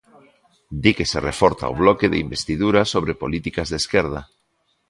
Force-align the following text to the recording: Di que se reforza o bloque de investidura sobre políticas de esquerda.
Di 0.81 0.91
que 0.97 1.05
se 1.11 1.19
reforza 1.29 1.71
o 1.71 1.77
bloque 1.81 2.07
de 2.11 2.21
investidura 2.25 2.81
sobre 2.93 3.19
políticas 3.23 3.67
de 3.69 3.77
esquerda. 3.81 4.21